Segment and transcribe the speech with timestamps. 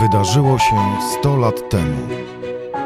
[0.00, 0.76] Wydarzyło się
[1.20, 2.08] 100 lat temu.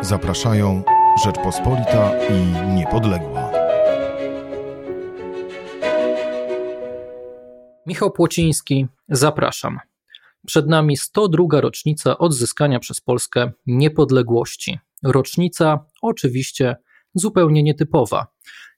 [0.01, 0.83] Zapraszają
[1.25, 3.51] Rzeczpospolita i Niepodległa.
[7.87, 9.79] Michał Płociński, zapraszam.
[10.47, 11.61] Przed nami 102.
[11.61, 14.79] rocznica odzyskania przez Polskę niepodległości.
[15.03, 16.77] Rocznica oczywiście
[17.15, 18.27] zupełnie nietypowa.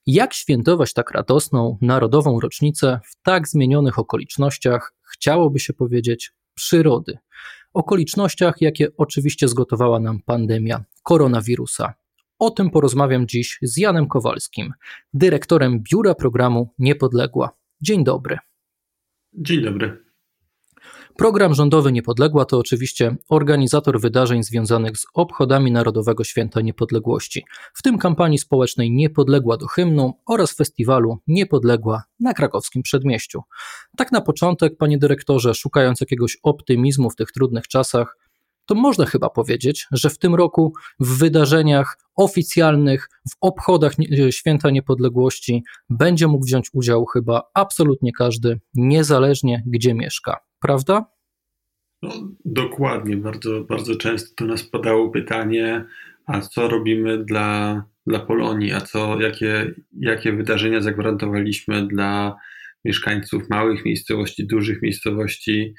[0.07, 7.19] Jak świętować tak radosną, narodową rocznicę w tak zmienionych okolicznościach, chciałoby się powiedzieć, przyrody?
[7.75, 11.95] Okolicznościach, jakie oczywiście zgotowała nam pandemia koronawirusa.
[12.39, 14.73] O tym porozmawiam dziś z Janem Kowalskim,
[15.15, 17.51] dyrektorem Biura Programu Niepodległa.
[17.83, 18.39] Dzień dobry.
[19.33, 20.10] Dzień dobry.
[21.21, 27.99] Program rządowy Niepodległa to oczywiście organizator wydarzeń związanych z obchodami Narodowego Święta Niepodległości, w tym
[27.99, 33.43] kampanii społecznej Niepodległa do hymnu oraz festiwalu Niepodległa na krakowskim przedmieściu.
[33.97, 38.19] Tak na początek, panie dyrektorze, szukając jakiegoś optymizmu w tych trudnych czasach,
[38.67, 43.93] to można chyba powiedzieć, że w tym roku w wydarzeniach oficjalnych, w obchodach
[44.31, 51.05] Święta Niepodległości będzie mógł wziąć udział chyba absolutnie każdy, niezależnie gdzie mieszka prawda?
[52.03, 52.11] No,
[52.45, 53.17] dokładnie.
[53.17, 55.85] Bardzo, bardzo często do nas padało pytanie,
[56.27, 62.37] a co robimy dla, dla Polonii, a co, jakie, jakie wydarzenia zagwarantowaliśmy dla
[62.85, 65.75] mieszkańców małych miejscowości, dużych miejscowości.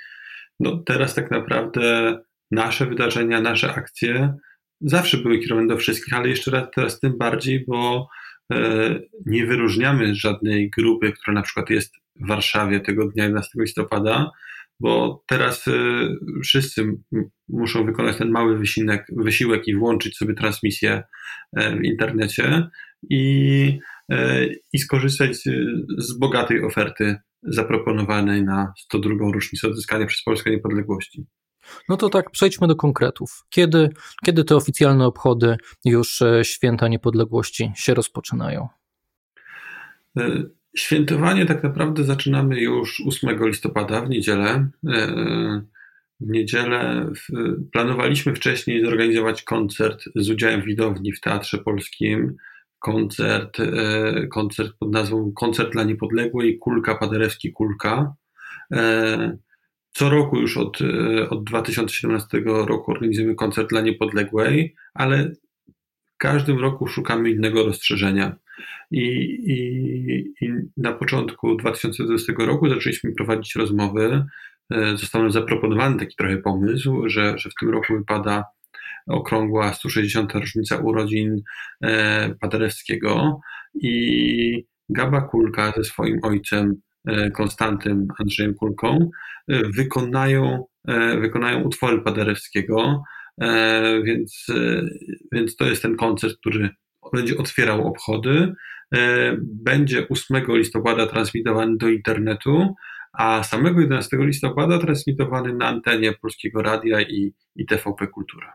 [0.60, 2.18] No teraz tak naprawdę
[2.52, 4.34] nasze wydarzenia, nasze akcje
[4.82, 8.08] zawsze były kierowane do wszystkich, ale jeszcze raz teraz tym bardziej, bo
[8.54, 14.32] e, nie wyróżniamy żadnej grupy, która na przykład jest w Warszawie tego dnia 11 listopada,
[14.82, 15.72] bo teraz y,
[16.44, 16.98] wszyscy
[17.50, 21.04] muszą wykonać ten mały wysiłek, wysiłek i włączyć sobie transmisję
[21.58, 22.70] e, w internecie
[23.10, 23.80] i,
[24.12, 25.38] e, i skorzystać
[25.98, 29.10] z bogatej oferty zaproponowanej na 102.
[29.34, 31.26] rocznicę odzyskania przez Polskę niepodległości.
[31.90, 33.46] No to tak, przejdźmy do konkretów.
[33.50, 33.90] Kiedy,
[34.26, 38.68] kiedy te oficjalne obchody już e, święta niepodległości się rozpoczynają?
[40.78, 44.70] Świętowanie tak naprawdę zaczynamy już 8 listopada w niedzielę.
[44.88, 45.62] E,
[46.20, 47.12] w niedzielę
[47.72, 52.36] planowaliśmy wcześniej zorganizować koncert z udziałem widowni w Teatrze Polskim.
[52.80, 58.16] Koncert, e, koncert pod nazwą Koncert dla Niepodległej, Kulka Paderewski Kulka.
[58.74, 59.38] E,
[59.92, 60.80] co roku już od,
[61.30, 65.32] od 2017 roku organizujemy koncert dla Niepodległej, ale
[66.06, 68.36] w każdym roku szukamy innego rozszerzenia.
[68.92, 69.02] I,
[69.48, 74.26] i, I, na początku 2020 roku zaczęliśmy prowadzić rozmowy.
[74.72, 78.44] E, został nam zaproponowany taki trochę pomysł, że, że w tym roku wypada
[79.08, 80.34] okrągła 160.
[80.34, 81.42] rocznica urodzin
[81.84, 83.40] e, Paderewskiego
[83.76, 86.76] i Gaba Kulka ze swoim ojcem
[87.08, 89.10] e, Konstantym Andrzejem Kulką
[89.76, 90.66] wykonają,
[91.22, 93.04] wykonają utwory Paderewskiego,
[94.04, 94.48] więc,
[95.32, 96.70] więc to jest ten koncert, który
[97.14, 98.54] będzie otwierał obchody.
[98.96, 102.76] E, będzie 8 listopada transmitowany do internetu,
[103.14, 108.54] a samego 11 listopada transmitowany na antenie Polskiego Radia i, i TVP Kultura.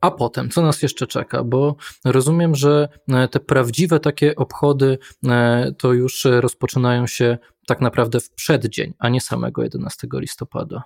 [0.00, 1.44] A potem, co nas jeszcze czeka?
[1.44, 8.20] Bo rozumiem, że e, te prawdziwe takie obchody e, to już rozpoczynają się tak naprawdę
[8.20, 10.82] w przeddzień, a nie samego 11 listopada.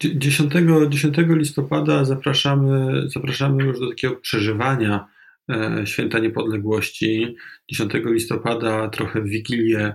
[0.00, 0.52] 10,
[0.88, 5.06] 10 listopada zapraszamy, zapraszamy już do takiego przeżywania
[5.50, 7.36] e, Święta Niepodległości.
[7.70, 9.94] 10 listopada trochę w Wigilię,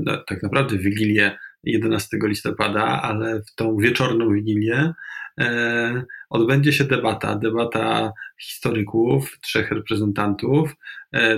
[0.00, 4.92] no, tak naprawdę w Wigilię 11 listopada, ale w tą wieczorną Wigilię
[5.40, 10.74] e, odbędzie się debata, debata historyków, trzech reprezentantów,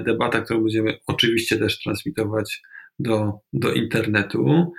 [0.04, 2.62] debata, którą będziemy oczywiście też transmitować
[2.98, 4.72] do, do internetu.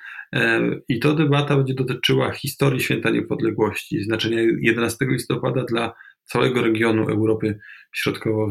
[0.90, 5.94] I to debata będzie dotyczyła historii święta niepodległości, znaczenia 11 listopada dla
[6.24, 7.60] całego regionu Europy
[7.96, 8.50] Środkowo,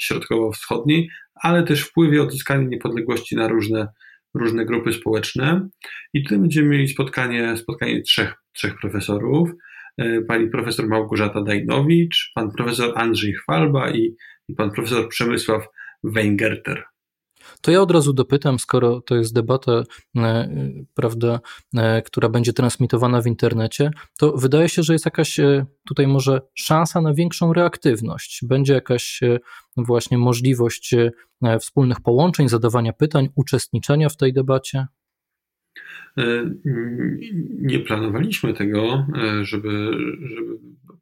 [0.00, 1.08] Środkowo-Wschodniej,
[1.42, 3.88] ale też wpływie odzyskania niepodległości na różne,
[4.34, 5.68] różne grupy społeczne.
[6.12, 9.50] I tutaj będziemy mieli spotkanie, spotkanie trzech, trzech profesorów.
[9.98, 14.14] E, pani profesor Małgorzata Dajnowicz, pan profesor Andrzej Chwalba i,
[14.48, 15.66] i pan profesor Przemysław
[16.04, 16.84] Weingerter.
[17.64, 19.82] To ja od razu dopytam, skoro to jest debata,
[20.16, 20.48] e,
[20.94, 21.40] prawda,
[21.76, 26.40] e, która będzie transmitowana w internecie, to wydaje się, że jest jakaś e, tutaj może
[26.54, 28.40] szansa na większą reaktywność.
[28.42, 29.20] Będzie jakaś
[29.76, 30.94] właśnie możliwość
[31.60, 34.86] wspólnych połączeń, zadawania pytań, uczestniczenia w tej debacie?
[37.60, 39.06] Nie planowaliśmy tego,
[39.42, 39.90] żeby,
[40.22, 40.58] żeby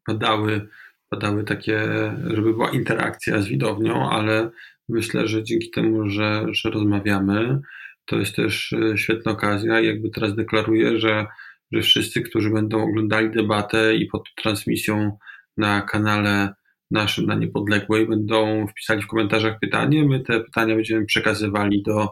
[0.07, 0.69] padały,
[1.09, 1.89] padały takie,
[2.27, 4.51] żeby była interakcja z widownią, ale
[4.93, 7.61] Myślę, że dzięki temu, że, że rozmawiamy,
[8.05, 9.81] to jest też świetna okazja.
[9.81, 11.27] Jakby teraz deklaruję, że,
[11.73, 15.19] że wszyscy, którzy będą oglądali debatę i pod transmisją
[15.57, 16.55] na kanale
[16.91, 20.05] naszym na Niepodległej będą wpisali w komentarzach pytanie.
[20.05, 22.09] My te pytania będziemy przekazywali do,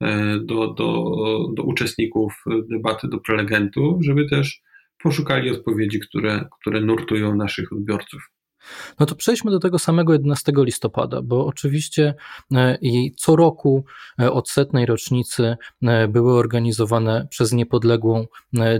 [0.00, 1.14] e, do, do,
[1.54, 4.62] do uczestników debaty, do prelegentów, żeby też
[5.02, 8.37] poszukali odpowiedzi, które, które nurtują naszych odbiorców.
[9.00, 12.14] No to przejdźmy do tego samego 11 listopada, bo oczywiście
[12.54, 13.84] e, i co roku
[14.20, 18.26] e, od setnej rocznicy e, były organizowane przez Niepodległą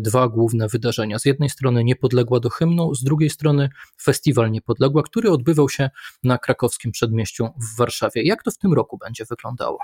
[0.00, 1.18] dwa główne wydarzenia.
[1.18, 3.68] Z jednej strony Niepodległa do hymnu, z drugiej strony
[4.02, 5.90] Festiwal Niepodległa, który odbywał się
[6.24, 8.22] na krakowskim przedmieściu w Warszawie.
[8.22, 9.78] Jak to w tym roku będzie wyglądało?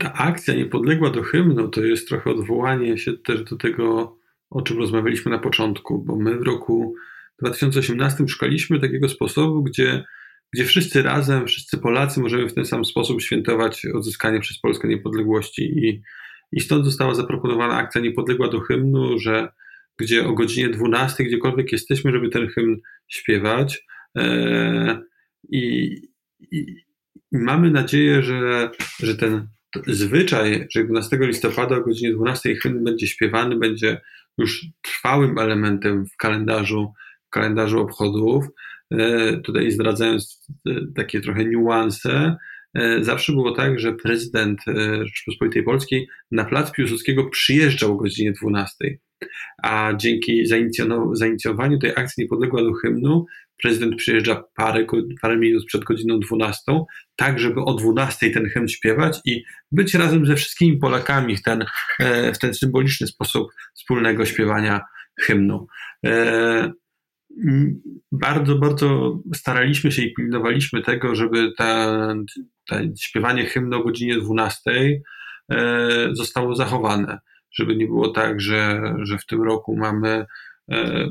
[0.00, 4.16] Ta akcja Niepodległa do hymnu to jest trochę odwołanie się też do tego,
[4.50, 6.94] o czym rozmawialiśmy na początku, bo my w roku
[7.40, 10.04] 2018 szukaliśmy takiego sposobu, gdzie,
[10.52, 15.62] gdzie wszyscy razem, wszyscy Polacy możemy w ten sam sposób świętować odzyskanie przez Polskę niepodległości
[15.62, 16.02] i,
[16.52, 19.48] i stąd została zaproponowana akcja Niepodległa do hymnu, że
[19.98, 22.76] gdzie o godzinie 12, gdziekolwiek jesteśmy, żeby ten hymn
[23.08, 23.86] śpiewać.
[24.18, 25.02] E,
[25.48, 25.94] i,
[26.50, 26.66] i,
[27.32, 29.48] mamy nadzieję, że, że ten
[29.86, 34.00] zwyczaj, że 11 listopada o godzinie 12 hymn będzie śpiewany, będzie
[34.38, 36.92] już trwałym elementem w kalendarzu
[37.30, 38.44] kalendarzu obchodów,
[38.90, 42.36] e, tutaj zdradzając e, takie trochę niuanse,
[42.74, 44.60] e, zawsze było tak, że prezydent
[45.04, 48.74] Rzeczypospolitej Polskiej na plac Piłsudskiego przyjeżdżał o godzinie 12,
[49.62, 50.46] a dzięki
[51.12, 53.26] zainicjowaniu tej akcji Niepodległa do hymnu
[53.62, 54.86] prezydent przyjeżdża parę,
[55.22, 56.62] parę minut przed godziną 12,
[57.16, 59.42] tak żeby o 12 ten hymn śpiewać i
[59.72, 61.64] być razem ze wszystkimi Polakami w ten,
[62.34, 64.80] w ten symboliczny sposób wspólnego śpiewania
[65.20, 65.66] hymnu
[68.12, 72.04] bardzo, bardzo staraliśmy się i pilnowaliśmy tego, żeby ta
[73.00, 74.70] śpiewanie hymnu o godzinie 12
[75.50, 77.18] e, zostało zachowane.
[77.52, 80.26] Żeby nie było tak, że, że w tym roku mamy
[80.70, 81.08] e,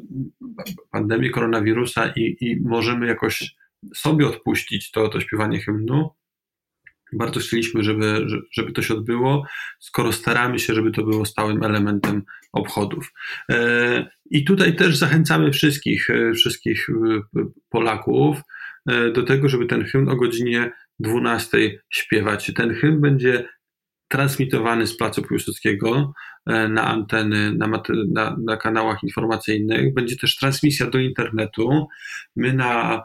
[0.91, 3.55] pandemię koronawirusa i, i możemy jakoś
[3.95, 6.09] sobie odpuścić to, to śpiewanie hymnu,
[7.13, 9.45] bardzo chcieliśmy, żeby, żeby to się odbyło,
[9.79, 13.13] skoro staramy się, żeby to było stałym elementem obchodów.
[13.51, 18.37] E, I tutaj też zachęcamy wszystkich, e, wszystkich e, Polaków
[19.13, 21.57] do tego, żeby ten hymn o godzinie 12
[21.89, 22.51] śpiewać.
[22.55, 23.49] Ten hymn będzie
[24.07, 26.13] transmitowany z Placu Piłsudskiego
[26.45, 29.93] na anteny, na, na, na kanałach informacyjnych.
[29.93, 31.87] Będzie też transmisja do internetu.
[32.35, 33.03] My na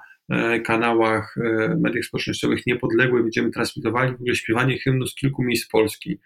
[0.65, 6.19] kanałach e, mediach społecznościowych niepodległe będziemy transmitowali w ogóle śpiewanie hymnu z kilku miejsc Polski.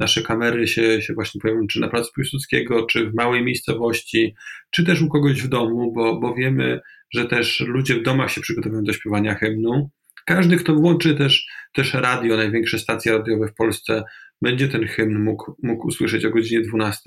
[0.00, 4.34] Nasze kamery się, się właśnie pojawią czy na Placu Piłsudskiego, czy w małej miejscowości,
[4.70, 6.80] czy też u kogoś w domu, bo, bo wiemy,
[7.14, 9.90] że też ludzie w domach się przygotowują do śpiewania hymnu.
[10.26, 14.04] Każdy, kto włączy też, też radio, największe stacje radiowe w Polsce,
[14.42, 17.00] będzie ten hymn mógł, mógł usłyszeć o godzinie 12.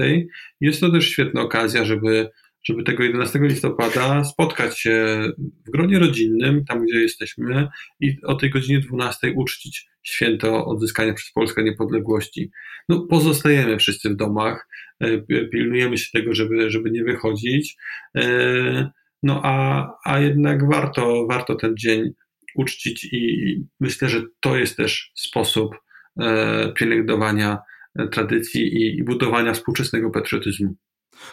[0.61, 2.29] Jest to też świetna okazja, żeby
[2.63, 5.23] żeby tego 11 listopada spotkać się
[5.67, 7.67] w gronie rodzinnym, tam gdzie jesteśmy,
[7.99, 12.51] i o tej godzinie 12 uczcić święto odzyskania przez Polskę niepodległości.
[12.89, 14.67] No, pozostajemy wszyscy w domach,
[14.99, 15.17] e,
[15.51, 17.77] pilnujemy się tego, żeby, żeby nie wychodzić.
[18.15, 18.91] E,
[19.23, 22.09] no a, a jednak warto, warto ten dzień
[22.55, 25.75] uczcić i myślę, że to jest też sposób
[26.19, 27.57] e, pielęgnowania
[28.11, 30.75] tradycji i budowania współczesnego patriotyzmu.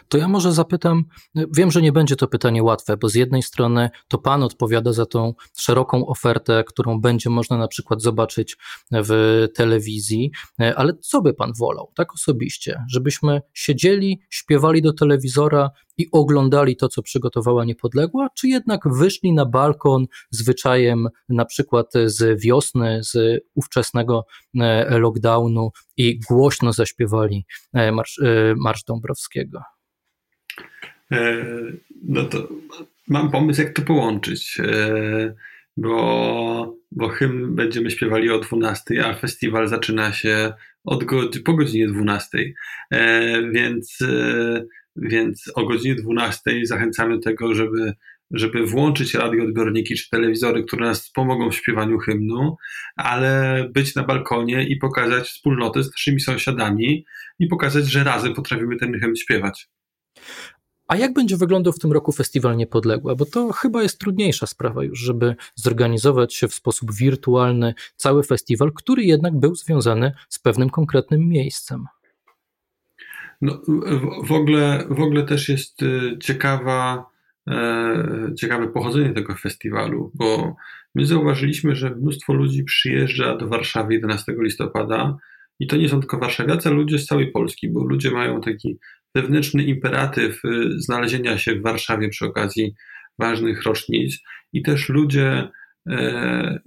[0.08, 3.90] To ja może zapytam, wiem, że nie będzie to pytanie łatwe, bo z jednej strony
[4.08, 8.56] to Pan odpowiada za tą szeroką ofertę, którą będzie można na przykład zobaczyć
[8.92, 10.30] w telewizji,
[10.76, 16.88] ale co by Pan wolał, tak osobiście, żebyśmy siedzieli, śpiewali do telewizora i oglądali to,
[16.88, 24.26] co przygotowała Niepodległa, czy jednak wyszli na balkon zwyczajem na przykład z wiosny, z ówczesnego
[24.60, 29.60] e, lockdownu i głośno zaśpiewali e, Marsz, e, Marsz Dąbrowskiego?
[32.02, 32.48] No to
[33.08, 34.58] mam pomysł, jak to połączyć,
[35.76, 40.52] bo, bo hymn będziemy śpiewali o 12, a festiwal zaczyna się
[40.84, 41.04] od
[41.44, 42.52] po godzinie 12,
[43.52, 43.98] więc
[44.96, 47.92] więc o godzinie 12 zachęcamy do tego, żeby,
[48.30, 52.56] żeby włączyć radioodbiorniki czy telewizory, które nas pomogą w śpiewaniu hymnu,
[52.96, 57.04] ale być na balkonie i pokazać wspólnotę z naszymi sąsiadami
[57.38, 59.68] i pokazać, że razem potrafimy ten hymn śpiewać.
[60.88, 63.14] A jak będzie wyglądał w tym roku Festiwal Niepodległa?
[63.14, 68.72] Bo to chyba jest trudniejsza sprawa już, żeby zorganizować się w sposób wirtualny cały festiwal,
[68.72, 71.84] który jednak był związany z pewnym konkretnym miejscem.
[73.40, 73.62] No,
[74.24, 77.06] w, ogóle, w ogóle też jest y, ciekawa,
[77.48, 80.56] e, ciekawe pochodzenie tego festiwalu, bo
[80.94, 85.16] my zauważyliśmy, że mnóstwo ludzi przyjeżdża do Warszawy 11 listopada
[85.58, 88.78] i to nie są tylko warszawiacy, ale ludzie z całej Polski, bo ludzie mają taki
[89.16, 92.74] wewnętrzny imperatyw y, znalezienia się w Warszawie przy okazji
[93.18, 94.18] ważnych rocznic
[94.52, 95.48] i też ludzie
[95.90, 96.58] e,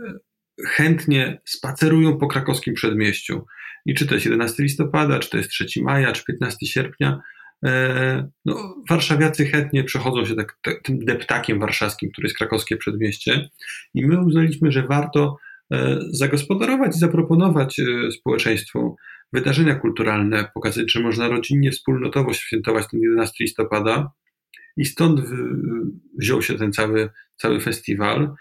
[0.68, 3.46] chętnie spacerują po krakowskim przedmieściu.
[3.86, 7.20] I czy to jest 11 listopada, czy to jest 3 maja, czy 15 sierpnia,
[7.66, 13.50] e, no, warszawiacy chętnie przechodzą się tak, tym deptakiem warszawskim, który jest krakowskie przedmieście.
[13.94, 15.38] I my uznaliśmy, że warto
[15.74, 18.96] e, zagospodarować i zaproponować społeczeństwu
[19.34, 24.12] wydarzenia kulturalne, pokazać, że można rodzinnie, wspólnotowo świętować ten 11 listopada.
[24.78, 25.22] I stąd
[26.20, 28.36] wziął się ten cały, cały festiwal.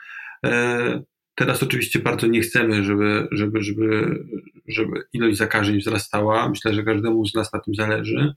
[1.34, 4.18] Teraz oczywiście bardzo nie chcemy, żeby, żeby, żeby,
[4.68, 6.48] żeby ilość zakażeń wzrastała.
[6.48, 8.34] Myślę, że każdemu z nas na tym zależy.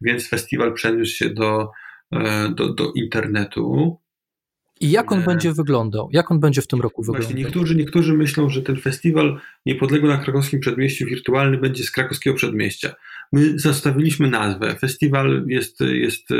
[0.00, 1.70] Więc festiwal przeniósł się do,
[2.12, 3.98] e, do, do internetu.
[4.82, 6.08] I jak on e, będzie wyglądał?
[6.12, 7.22] Jak on będzie w tym roku wyglądał?
[7.22, 12.36] Właśnie niektórzy, niektórzy myślą, że ten festiwal niepodległy na krakowskim przedmieściu wirtualny będzie z krakowskiego
[12.36, 12.94] przedmieścia.
[13.32, 14.76] My zostawiliśmy nazwę.
[14.80, 16.34] Festiwal jest, jest e,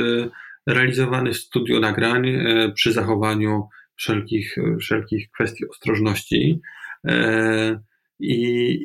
[0.66, 2.26] realizowany w studio nagrań
[2.74, 6.60] przy zachowaniu wszelkich, wszelkich kwestii ostrożności.
[7.08, 7.80] E,
[8.20, 8.78] I,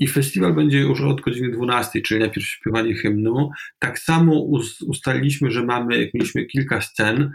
[0.00, 3.50] I festiwal będzie już od godziny 12, czyli najpierw śpiewanie hymnu.
[3.78, 4.46] Tak samo
[4.86, 7.32] ustaliliśmy, że mamy, jak mieliśmy kilka scen,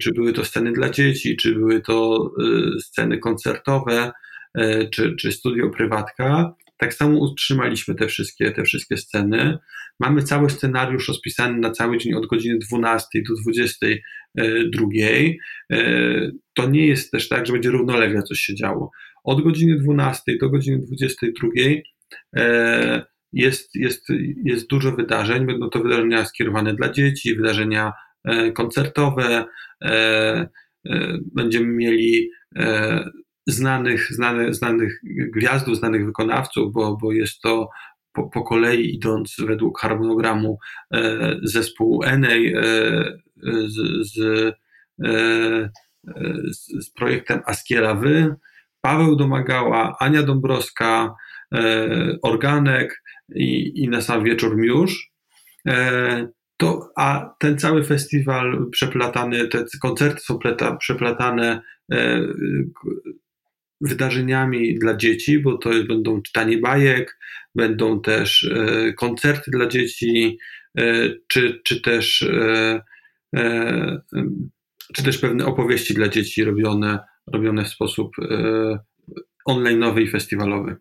[0.00, 2.30] czy były to sceny dla dzieci, czy były to
[2.76, 4.12] e, sceny koncertowe,
[4.54, 9.58] e, czy, czy studio prywatka, tak samo utrzymaliśmy te wszystkie, te wszystkie sceny.
[10.00, 14.86] Mamy cały scenariusz rozpisany na cały dzień od godziny 12 do 22.
[15.72, 18.90] E, to nie jest też tak, że będzie równolegle coś się działo.
[19.24, 21.91] Od godziny 12 do godziny 22 e,
[23.32, 24.06] jest, jest,
[24.44, 25.46] jest dużo wydarzeń.
[25.46, 27.92] Będą to wydarzenia skierowane dla dzieci, wydarzenia
[28.24, 29.44] e, koncertowe.
[31.34, 32.30] Będziemy mieli
[33.46, 35.00] znanych, znanych, znanych
[35.34, 37.68] gwiazdów, znanych wykonawców, bo, bo jest to
[38.12, 40.58] po, po kolei idąc według harmonogramu
[40.94, 42.62] e, zespół Enej e,
[43.44, 44.18] z, z,
[45.04, 45.70] e,
[46.80, 48.34] z, projektem Askiela Wy,
[48.80, 51.12] Paweł Domagała, Ania Dąbrowska, e,
[52.22, 53.02] Organek
[53.34, 55.10] i, i na sam wieczór Miusz.
[55.68, 62.20] E, to, a ten cały festiwal przeplatany, te koncerty są pleta, przeplatane e,
[63.80, 67.18] wydarzeniami dla dzieci, bo to będą czytanie bajek,
[67.54, 70.38] będą też e, koncerty dla dzieci,
[70.78, 72.82] e, czy, czy, też, e,
[74.94, 76.98] czy też pewne opowieści dla dzieci robione,
[77.32, 78.16] robione w sposób
[79.48, 80.76] online'owy i festiwalowy.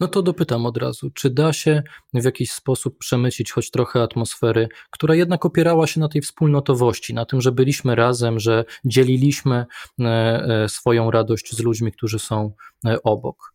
[0.00, 1.82] No to dopytam od razu, czy da się
[2.14, 7.24] w jakiś sposób przemycić choć trochę atmosfery, która jednak opierała się na tej wspólnotowości, na
[7.24, 9.66] tym, że byliśmy razem, że dzieliliśmy
[10.00, 12.52] e, e, swoją radość z ludźmi, którzy są
[12.86, 13.54] e, obok?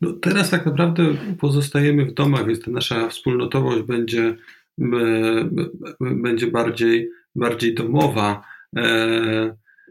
[0.00, 1.02] No teraz tak naprawdę
[1.40, 4.36] pozostajemy w domach, więc ta nasza wspólnotowość będzie,
[6.00, 8.42] będzie bardziej, bardziej domowa,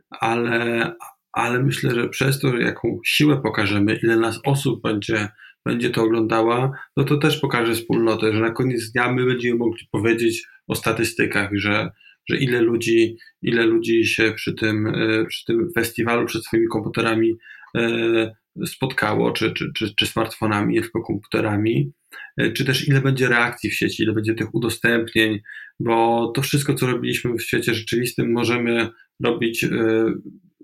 [0.09, 0.91] ale,
[1.35, 5.27] ale myślę, że przez to, jaką siłę pokażemy, ile nas osób będzie,
[5.65, 9.87] będzie to oglądała, no to też pokaże wspólnotę, że na koniec dnia my będziemy mogli
[9.91, 11.91] powiedzieć o statystykach, że,
[12.29, 17.35] że ile ludzi, ile ludzi się przy tym, e, przy tym festiwalu przed swoimi komputerami
[17.77, 21.91] e, spotkało, czy, czy, czy, czy smartfonami, nie tylko komputerami,
[22.37, 25.39] e, czy też ile będzie reakcji w sieci, ile będzie tych udostępnień,
[25.79, 28.89] bo to wszystko, co robiliśmy w świecie rzeczywistym, możemy
[29.23, 29.65] robić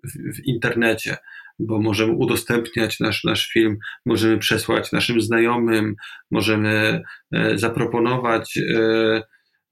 [0.03, 1.17] w, internecie,
[1.59, 5.95] bo możemy udostępniać nasz, nasz film, możemy przesłać naszym znajomym,
[6.31, 9.23] możemy e, zaproponować, e,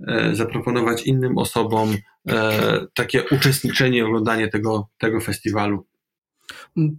[0.08, 1.96] e, zaproponować innym osobom
[2.94, 5.86] takie uczestniczenie, oglądanie tego, tego festiwalu.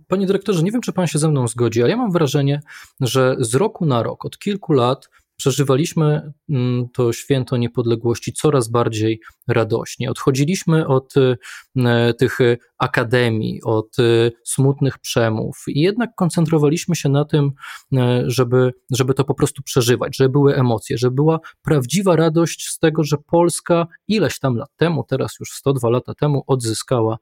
[0.08, 2.60] Panie dyrektorze, nie wiem, czy pan się ze mną zgodzi, ale ja mam wrażenie,
[3.00, 5.08] że z roku na rok, od kilku lat,
[5.40, 10.10] przeżywaliśmy mm, to święto niepodległości coraz bardziej radośnie.
[10.10, 12.38] Odchodziliśmy od e, tych
[12.78, 17.50] akademii, od e, smutnych przemów i jednak koncentrowaliśmy się na tym,
[17.96, 22.78] e, żeby, żeby to po prostu przeżywać, żeby były emocje, żeby była prawdziwa radość z
[22.78, 27.18] tego, że Polska ileś tam lat temu, teraz już 102 lata temu, odzyskała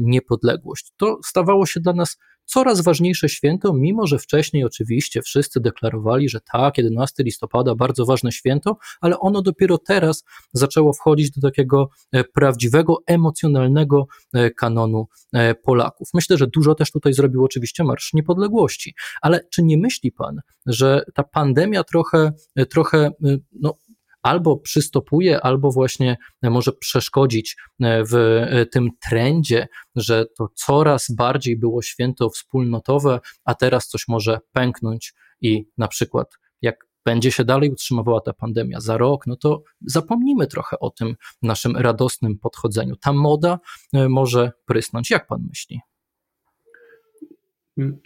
[0.00, 0.92] niepodległość.
[0.96, 2.16] To stawało się dla nas
[2.52, 8.32] coraz ważniejsze święto, mimo że wcześniej oczywiście wszyscy deklarowali, że tak, 11 listopada bardzo ważne
[8.32, 15.54] święto, ale ono dopiero teraz zaczęło wchodzić do takiego e, prawdziwego, emocjonalnego e, kanonu e,
[15.54, 16.08] Polaków.
[16.14, 21.04] Myślę, że dużo też tutaj zrobił oczywiście Marsz Niepodległości, ale czy nie myśli pan, że
[21.14, 22.32] ta pandemia trochę,
[22.70, 23.10] trochę
[23.60, 23.74] no,
[24.22, 32.30] albo przystopuje, albo właśnie może przeszkodzić w tym trendzie, że to coraz bardziej było święto
[32.30, 36.28] wspólnotowe, a teraz coś może pęknąć i na przykład
[36.62, 41.14] jak będzie się dalej utrzymywała ta pandemia za rok, no to zapomnimy trochę o tym
[41.42, 42.96] naszym radosnym podchodzeniu.
[42.96, 43.58] Ta moda
[43.92, 45.10] e, może prysnąć.
[45.10, 45.80] Jak pan myśli?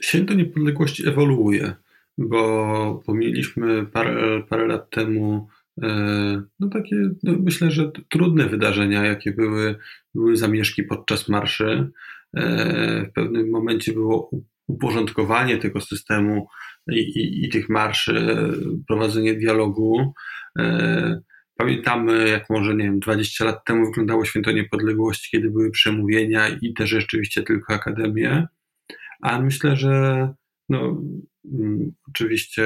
[0.02, 1.74] Święto Niepodległości ewoluuje,
[2.18, 5.55] bo, mieliśmy parę, parę lat temu e,
[6.60, 9.76] no takie, no myślę, że trudne wydarzenia, jakie były,
[10.14, 11.90] były zamieszki podczas marszy.
[12.36, 14.30] E, w pewnym momencie było
[14.66, 16.48] uporządkowanie tego systemu
[16.90, 18.36] i, i, i tych marszy,
[18.88, 20.14] prowadzenie dialogu.
[20.58, 21.20] E,
[21.56, 26.74] pamiętamy, jak może, nie wiem, 20 lat temu wyglądało Święto Niepodległości, kiedy były przemówienia i
[26.74, 28.46] też rzeczywiście tylko akademie.
[29.22, 30.28] A myślę, że
[30.68, 31.02] no,
[31.52, 32.62] mm, oczywiście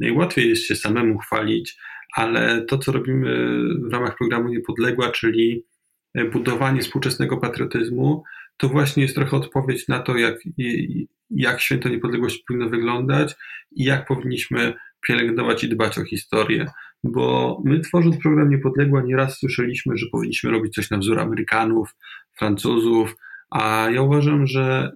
[0.00, 1.76] najłatwiej jest się samemu chwalić,
[2.16, 5.64] ale to, co robimy w ramach programu Niepodległa, czyli
[6.32, 8.22] budowanie współczesnego patriotyzmu,
[8.56, 10.38] to właśnie jest trochę odpowiedź na to, jak,
[11.30, 13.34] jak święto niepodległości powinno wyglądać
[13.72, 14.74] i jak powinniśmy
[15.08, 16.66] pielęgnować i dbać o historię.
[17.04, 21.94] Bo my tworząc program Niepodległa nieraz słyszeliśmy, że powinniśmy robić coś na wzór Amerykanów,
[22.38, 23.16] Francuzów,
[23.50, 24.92] a ja uważam, że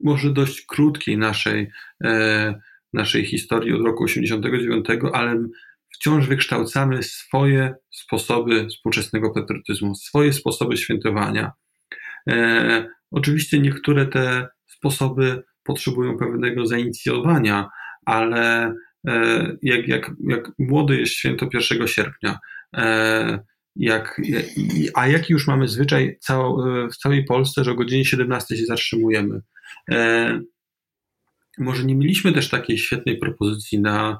[0.00, 1.70] może dość krótkiej naszej,
[2.04, 2.60] e,
[2.92, 5.48] naszej historii od roku 89, ale
[6.00, 11.52] wciąż wykształcamy swoje sposoby współczesnego patriotyzmu, swoje sposoby świętowania.
[12.28, 17.68] E, oczywiście niektóre te sposoby potrzebują pewnego zainicjowania,
[18.06, 18.74] ale
[19.08, 22.38] e, jak, jak, jak młody jest święto 1 sierpnia,
[22.76, 23.38] e,
[23.76, 24.20] jak,
[24.94, 26.56] a jaki już mamy zwyczaj cał,
[26.92, 29.40] w całej Polsce, że o godzinie 17 się zatrzymujemy.
[29.90, 30.40] E,
[31.58, 34.18] może nie mieliśmy też takiej świetnej propozycji na,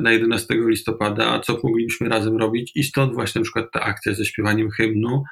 [0.00, 4.24] na 11 listopada, co moglibyśmy razem robić i stąd właśnie na przykład ta akcja ze
[4.24, 5.22] śpiewaniem hymnu,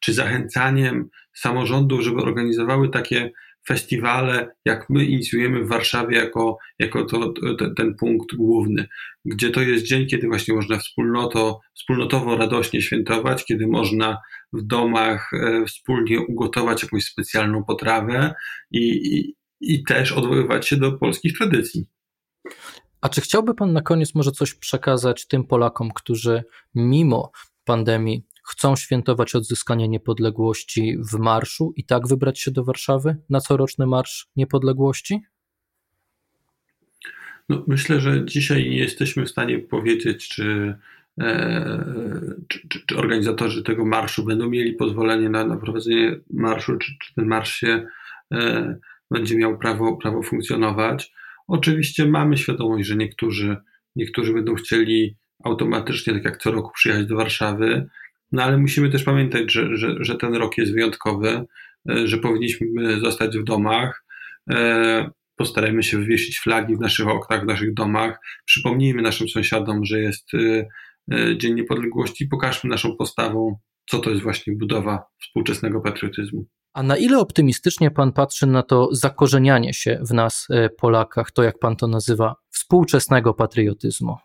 [0.00, 3.30] czy zachęcaniem samorządów, żeby organizowały takie
[3.68, 7.34] festiwale, jak my inicjujemy w Warszawie jako, jako to,
[7.76, 8.88] ten punkt główny,
[9.24, 14.18] gdzie to jest dzień, kiedy właśnie można wspólnoto, wspólnotowo radośnie świętować, kiedy można
[14.52, 18.34] w domach e, wspólnie ugotować jakąś specjalną potrawę
[18.70, 21.86] i, i, i też odwoływać się do polskich tradycji.
[23.00, 27.32] A czy chciałby Pan na koniec może coś przekazać tym Polakom, którzy mimo
[27.64, 33.86] pandemii chcą świętować odzyskanie niepodległości w marszu i tak wybrać się do Warszawy na coroczny
[33.86, 35.22] Marsz Niepodległości?
[37.48, 40.78] No, myślę, że dzisiaj nie jesteśmy w stanie powiedzieć, czy,
[41.20, 41.84] e,
[42.48, 47.26] czy, czy, czy, organizatorzy tego marszu będą mieli pozwolenie na, na prowadzenie marszu, czy, ten
[47.26, 47.86] marsz się
[48.34, 48.76] e,
[49.10, 51.12] będzie miał prawo, prawo funkcjonować.
[51.50, 53.56] Oczywiście mamy świadomość, że niektórzy,
[53.96, 57.88] niektórzy będą chcieli automatycznie, tak jak co roku, przyjechać do Warszawy,
[58.32, 61.44] no ale musimy też pamiętać, że, że, że ten rok jest wyjątkowy,
[61.90, 64.04] e, że powinniśmy zostać w domach.
[64.50, 68.18] E, postarajmy się wywiesić flagi w naszych oknach, w naszych domach.
[68.44, 72.26] Przypomnijmy naszym sąsiadom, że jest e, Dzień Niepodległości.
[72.26, 73.56] Pokażmy naszą postawą,
[73.90, 76.46] co to jest właśnie budowa współczesnego patriotyzmu.
[76.72, 81.58] A na ile optymistycznie Pan patrzy na to zakorzenianie się w nas, Polakach, to jak
[81.58, 84.16] Pan to nazywa, współczesnego patriotyzmu?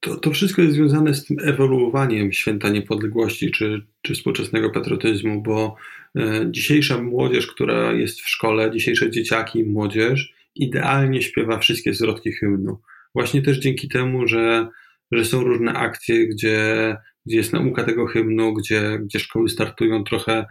[0.00, 5.76] To, to wszystko jest związane z tym ewoluowaniem święta niepodległości czy, czy współczesnego patriotyzmu, bo
[6.18, 12.78] e, dzisiejsza młodzież, która jest w szkole, dzisiejsze dzieciaki, młodzież, idealnie śpiewa wszystkie zwrotki hymnu.
[13.14, 14.68] Właśnie też dzięki temu, że,
[15.12, 20.32] że są różne akcje, gdzie, gdzie jest nauka tego hymnu, gdzie, gdzie szkoły startują trochę
[20.32, 20.46] e,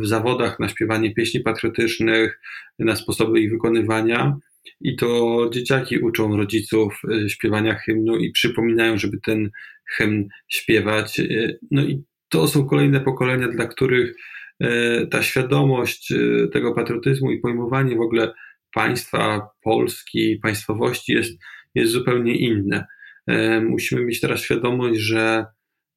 [0.00, 2.40] w zawodach na śpiewanie pieśni patriotycznych,
[2.78, 4.36] na sposoby ich wykonywania.
[4.80, 9.50] I to dzieciaki uczą rodziców e, śpiewania hymnu i przypominają, żeby ten
[9.96, 11.20] hymn śpiewać.
[11.20, 11.24] E,
[11.70, 14.14] no i to są kolejne pokolenia, dla których
[14.60, 16.12] e, ta świadomość
[16.52, 18.32] tego patriotyzmu i pojmowanie w ogóle
[18.74, 21.38] państwa, Polski, państwowości jest,
[21.74, 22.86] jest zupełnie inne.
[23.62, 25.46] Musimy mieć teraz świadomość, że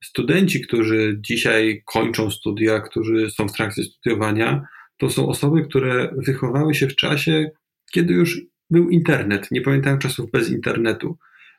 [0.04, 6.76] studenci, którzy dzisiaj kończą studia, którzy są w trakcie studiowania, to są osoby, które wychowały
[6.76, 7.52] się w czasie,
[7.92, 9.52] kiedy już był internet.
[9.52, 11.18] Nie pamiętam czasów bez internetu.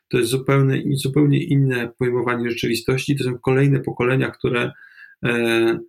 [0.09, 3.15] To jest zupełnie, zupełnie inne pojmowanie rzeczywistości.
[3.15, 4.71] To są kolejne pokolenia, które,
[5.25, 5.79] e,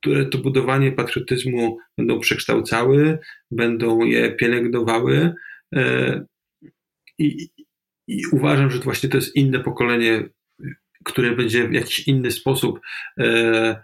[0.00, 3.18] które to budowanie patriotyzmu będą przekształcały,
[3.50, 5.34] będą je pielęgnowały.
[5.74, 6.24] E,
[7.18, 7.48] i,
[8.08, 10.28] I uważam, że właśnie to jest inne pokolenie,
[11.04, 12.80] które będzie w jakiś inny sposób
[13.18, 13.82] e,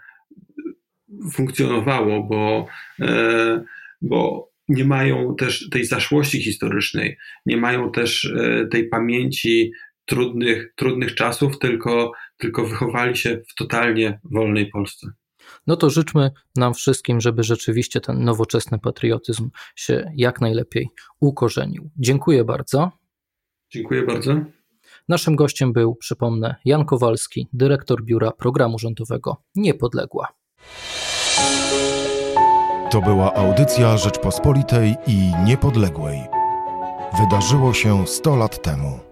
[1.33, 2.67] funkcjonowało, bo,
[3.01, 3.65] e,
[4.03, 9.73] bo nie mają też tej zaszłości historycznej, nie mają też e, tej pamięci
[10.05, 15.11] trudnych, trudnych czasów, tylko, tylko wychowali się w totalnie wolnej Polsce.
[15.67, 20.89] No to życzmy nam wszystkim, żeby rzeczywiście ten nowoczesny patriotyzm się jak najlepiej
[21.21, 21.91] ukorzenił.
[21.97, 22.93] Dziękuję bardzo.
[23.71, 24.45] Dziękuję bardzo.
[25.11, 30.29] Naszym gościem był, przypomnę, Jan Kowalski, dyrektor Biura Programu Rządowego Niepodległa.
[32.91, 36.21] To była audycja Rzeczpospolitej i Niepodległej.
[37.21, 39.10] Wydarzyło się 100 lat temu.